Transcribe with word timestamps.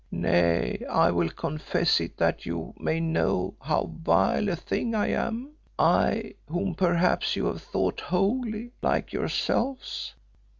Nay, 0.09 0.83
I 0.89 1.11
will 1.11 1.29
confess 1.29 1.99
it 1.99 2.17
that 2.17 2.43
you 2.43 2.73
may 2.79 2.99
know 2.99 3.53
how 3.61 3.83
vile 4.01 4.49
a 4.49 4.55
thing 4.55 4.95
I 4.95 5.09
am 5.09 5.51
I 5.77 6.33
whom 6.47 6.73
perhaps 6.73 7.35
you 7.35 7.45
have 7.45 7.61
thought 7.61 7.99
holy 8.01 8.71
like 8.81 9.13
yourselves. 9.13 10.15